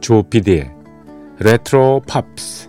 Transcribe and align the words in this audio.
조피디의 0.00 0.70
레트로 1.38 2.02
팝스 2.06 2.68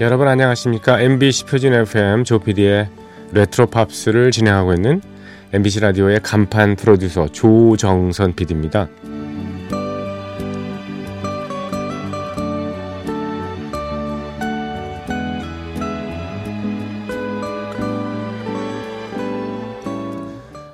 여러분 0.00 0.26
안녕하십니까? 0.26 1.00
MBC 1.00 1.44
표준 1.44 1.72
FM 1.74 2.24
조피디의 2.24 2.88
레트로 3.32 3.66
팝스를 3.66 4.32
진행하고 4.32 4.74
있는 4.74 5.00
MBC 5.54 5.80
라디오의 5.80 6.20
간판 6.22 6.76
프로듀서 6.76 7.28
조정선 7.28 8.34
PD입니다. 8.34 8.88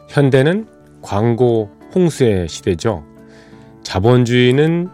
현대는 0.08 0.68
광고 1.02 1.70
홍수의 1.92 2.48
시대죠. 2.48 3.04
자본주의는 3.82 4.88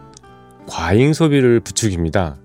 과잉 0.67 1.13
소비를 1.13 1.59
부추깁니다. 1.59 2.37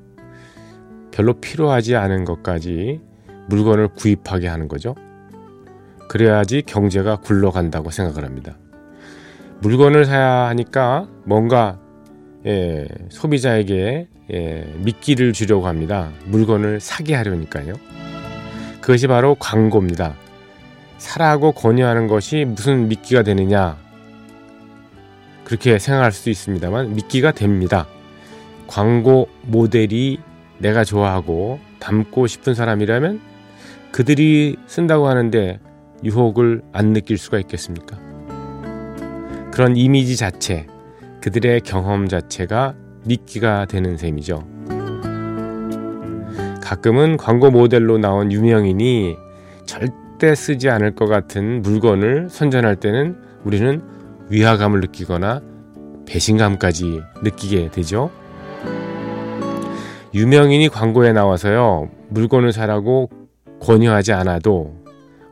별로 1.11 1.41
필요하지 1.41 1.97
않은 1.97 2.27
것까지 2.27 3.01
물건을 3.49 3.89
구입하게 3.89 4.47
하는 4.47 4.69
거죠. 4.69 4.95
그래야지 6.11 6.63
경제가 6.67 7.19
굴러간다고 7.19 7.93
생각을 7.93 8.25
합니다. 8.25 8.59
물건을 9.61 10.07
사야 10.07 10.49
하니까 10.49 11.07
뭔가 11.23 11.79
예, 12.45 12.89
소비자에게 13.11 14.09
예, 14.33 14.75
미끼를 14.79 15.33
주려고 15.33 15.69
합니다. 15.69 16.11
물건을 16.25 16.81
사게 16.81 17.15
하려니까요. 17.15 17.75
그것이 18.81 19.07
바로 19.07 19.37
광고입니다. 19.37 20.17
사라고 20.99 21.53
권유하는 21.53 22.09
것이 22.09 22.45
무슨 22.45 22.89
미끼가 22.89 23.23
되느냐 23.23 23.79
그렇게 25.45 25.79
생각할 25.79 26.11
수도 26.11 26.31
있습니다만 26.31 26.97
미끼가 26.97 27.31
됩니다. 27.31 27.87
광고 28.67 29.29
모델이 29.43 30.19
내가 30.59 30.83
좋아하고 30.83 31.61
닮고 31.79 32.27
싶은 32.27 32.57
사람이라면 32.57 33.21
그들이 33.93 34.57
쓴다고 34.67 35.07
하는데 35.07 35.61
유혹을 36.05 36.63
안 36.73 36.93
느낄 36.93 37.19
수가 37.19 37.39
있겠습니까? 37.41 37.99
그런 39.53 39.77
이미지 39.77 40.17
자체, 40.17 40.67
그들의 41.21 41.61
경험 41.63 42.09
자체가 42.09 42.75
미끼가 43.05 43.67
되는 43.67 43.97
셈이죠. 43.97 44.47
가끔은 46.63 47.17
광고 47.17 47.51
모델로 47.51 47.99
나온 47.99 48.31
유명인이 48.31 49.17
절대 49.67 50.35
쓰지 50.35 50.71
않을 50.71 50.95
것 50.95 51.07
같은 51.07 51.63
물건을 51.63 52.29
선전할 52.31 52.77
때는 52.77 53.17
우리는 53.45 53.83
위화감을 54.29 54.81
느끼거나 54.81 55.43
배신감까지 56.07 57.03
느끼게 57.23 57.71
되죠. 57.71 58.11
유명인이 60.15 60.69
광고에 60.69 61.13
나와서요, 61.13 61.91
물건을 62.09 62.53
사라고 62.53 63.11
권유하지 63.61 64.13
않아도 64.13 64.80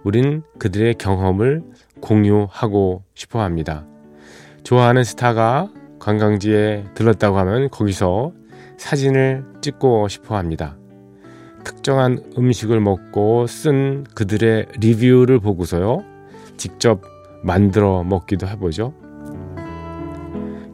우린 0.04 0.42
그들의 0.58 0.94
경험을 0.94 1.62
공유하고 2.00 3.02
싶어 3.14 3.40
합니다. 3.40 3.86
좋아하는 4.62 5.04
스타가 5.04 5.70
관광지에 5.98 6.86
들렀다고 6.94 7.38
하면 7.38 7.70
거기서 7.70 8.32
사진을 8.76 9.44
찍고 9.60 10.08
싶어 10.08 10.36
합니다. 10.36 10.76
특정한 11.64 12.22
음식을 12.38 12.80
먹고 12.80 13.46
쓴 13.46 14.04
그들의 14.14 14.66
리뷰를 14.78 15.40
보고서요, 15.40 16.04
직접 16.56 17.02
만들어 17.42 18.04
먹기도 18.04 18.46
해보죠. 18.46 18.94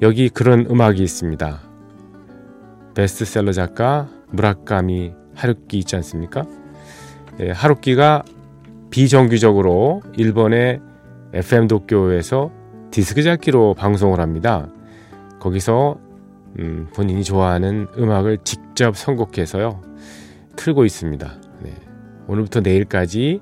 여기 0.03 0.29
그런 0.29 0.67
음악이 0.71 1.03
있습니다. 1.03 1.61
베스트셀러 2.95 3.53
작가 3.53 4.09
무라카미 4.31 5.15
하루키 5.35 5.79
있지 5.79 5.97
않습니까? 5.97 6.45
예, 7.41 7.51
하루키가 7.51 8.23
비정규적으로 8.95 10.03
일본의 10.17 10.81
FM 11.33 11.67
도쿄에서 11.67 12.53
디스크 12.93 13.25
잡기로 13.25 13.75
방송을 13.75 14.21
합니다. 14.21 14.69
거기서 15.41 15.99
음, 16.61 16.87
본인이 16.95 17.25
좋아하는 17.25 17.89
음악을 17.99 18.39
직접 18.45 18.97
선곡해서요 18.97 19.83
틀고 20.55 20.85
있습니다. 20.85 21.33
네. 21.65 21.75
오늘부터 22.29 22.61
내일까지 22.61 23.41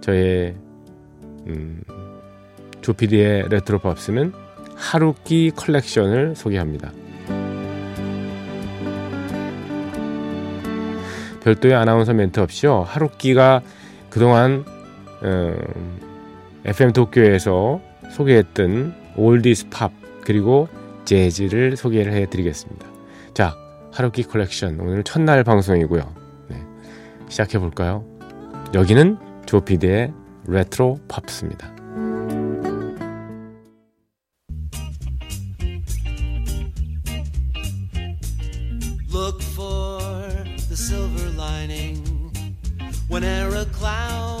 저의 0.00 0.54
음, 1.48 1.82
조피디의 2.80 3.48
레트로 3.48 3.80
팝스는 3.80 4.32
하루키 4.76 5.50
컬렉션을 5.56 6.36
소개합니다. 6.36 6.92
별도의 11.42 11.74
아나운서 11.74 12.14
멘트 12.14 12.38
없이요. 12.38 12.82
하루키가 12.82 13.60
그동안 14.08 14.64
어, 15.24 15.54
FM 16.64 16.92
도쿄에서 16.92 17.80
소개했던 18.12 18.94
oldies 19.16 19.68
팝 19.70 19.92
그리고 20.24 20.68
재즈를 21.04 21.76
소개를 21.76 22.12
해드리겠습니다. 22.12 22.86
자, 23.34 23.56
하루키 23.92 24.24
컬렉션 24.24 24.80
오늘 24.80 25.02
첫날 25.02 25.44
방송이고요. 25.44 26.14
네, 26.48 26.62
시작해 27.28 27.58
볼까요? 27.58 28.04
여기는 28.74 29.18
조피디의 29.46 30.12
레트로 30.46 31.00
팝스입니다. 31.08 31.74
Cloud 43.72 44.33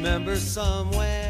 remember 0.00 0.34
somewhere 0.34 1.29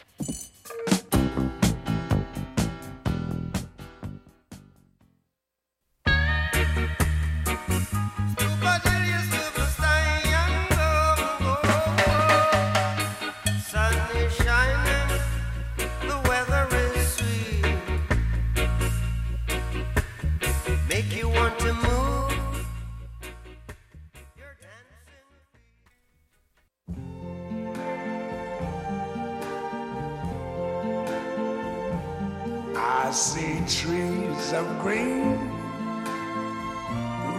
I 33.11 33.13
see 33.13 33.59
trees 33.67 34.53
of 34.53 34.65
green, 34.79 35.37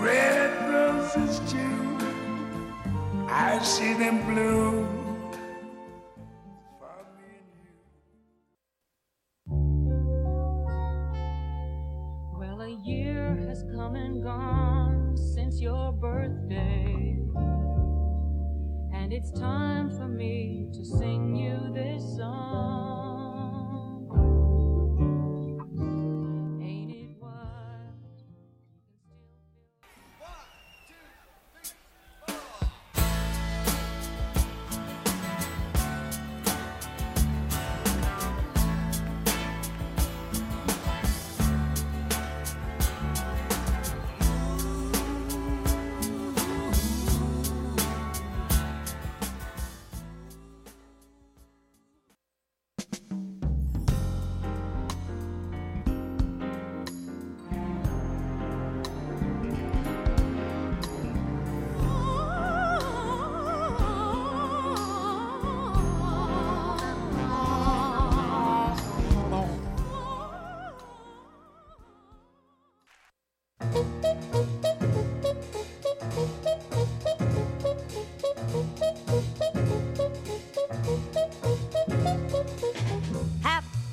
red 0.02 0.52
roses 0.70 1.40
too. 1.50 1.96
I 3.26 3.58
see 3.62 3.94
them 3.94 4.22
you. 4.26 4.86
Well, 12.36 12.60
a 12.60 12.76
year 12.84 13.42
has 13.48 13.64
come 13.74 13.96
and 13.96 14.22
gone 14.22 15.16
since 15.16 15.58
your 15.58 15.90
birthday. 15.92 17.16
And 18.92 19.10
it's 19.10 19.32
time 19.40 19.88
for 19.88 20.06
me 20.06 20.68
to 20.74 20.84
sing 20.84 21.34
you 21.34 21.72
this 21.72 22.04
song. 22.18 23.01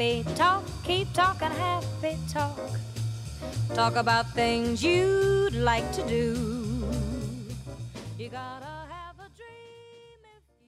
Happy 0.09 0.25
talk, 0.33 0.63
keep 0.83 1.13
talking 1.13 1.51
happy 1.51 2.17
talk. 2.33 2.57
Talk 3.75 3.95
about 3.95 4.25
things 4.33 4.83
you'd 4.83 5.53
like 5.53 5.85
to 5.93 6.01
do. 6.07 6.33
You 8.17 8.29
gotta 8.29 8.87
have 8.89 9.19
a 9.19 9.29
dream 9.37 10.25
if 10.33 10.41
you 10.57 10.65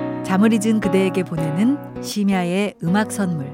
don't. 0.00 0.24
잠을 0.24 0.54
잊은 0.54 0.80
그대에게 0.80 1.24
보내는 1.24 2.02
심야의 2.02 2.76
음악 2.82 3.12
선물. 3.12 3.52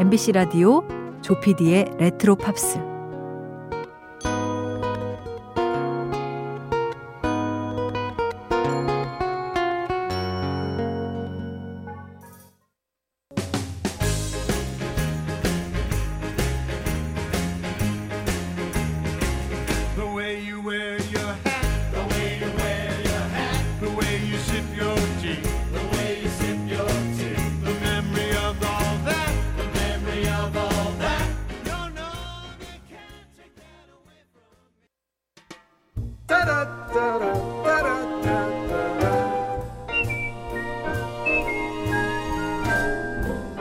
MBC 0.00 0.32
라디오 0.32 0.82
조피디의 1.22 1.92
레트로 1.98 2.34
팝스. 2.34 2.89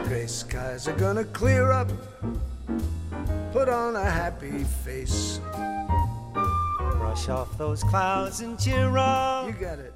Gray 0.04 0.28
skies 0.28 0.88
are 0.88 0.96
gonna 0.98 1.26
clear 1.26 1.72
up. 1.72 1.92
Put 3.52 3.68
on 3.68 3.96
a 3.96 4.10
happy 4.10 4.64
face. 4.64 5.42
Brush 6.78 7.28
off 7.28 7.58
those 7.58 7.84
clouds 7.84 8.40
and 8.42 8.58
cheer 8.58 8.98
up. 8.98 9.48
You 9.48 9.54
got 9.54 9.80
it. 9.80 9.94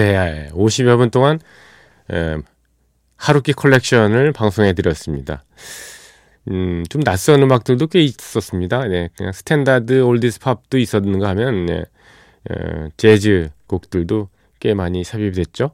네, 0.00 0.48
50여 0.52 0.96
분 0.96 1.10
동안 1.10 1.38
에, 2.10 2.38
하루키 3.16 3.52
컬렉션을 3.52 4.32
방송해 4.32 4.72
드렸습니다. 4.72 5.44
음, 6.48 6.84
좀 6.88 7.02
낯선 7.02 7.42
음악들도 7.42 7.86
꽤 7.88 8.00
있었습니다. 8.00 8.88
네, 8.88 9.10
그냥 9.14 9.32
standard 9.32 10.00
oldies 10.00 10.40
팝도 10.40 10.78
있었는가 10.78 11.28
하면 11.28 11.66
네, 11.66 11.84
에, 12.50 12.88
재즈 12.96 13.50
곡들도 13.66 14.30
꽤 14.58 14.72
많이 14.72 15.04
삽입이 15.04 15.32
됐죠. 15.32 15.72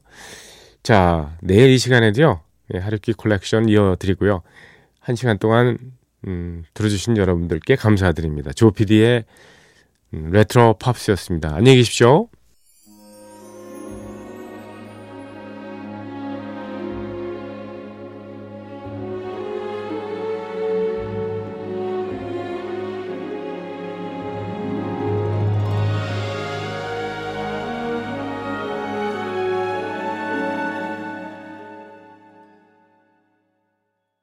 자, 0.83 1.37
내일 1.40 1.71
이 1.71 1.78
시간에도요. 1.78 2.40
네, 2.71 2.80
하루키 2.80 3.12
컬렉션 3.12 3.68
이어드리고요. 3.68 4.42
한 4.99 5.14
시간 5.14 5.38
동안 5.38 5.78
음, 6.26 6.64
들어주신 6.75 7.16
여러분들께 7.16 7.76
감사드립니다. 7.76 8.52
조피디의 8.52 9.25
음, 10.14 10.30
레트로 10.33 10.78
팝스였습니다. 10.80 11.54
안녕히 11.54 11.76
계십시오. 11.76 12.28